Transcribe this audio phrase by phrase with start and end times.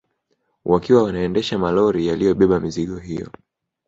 [0.65, 3.27] Wakiwa wanaendesha malori yaliyobeba mizigo hiyo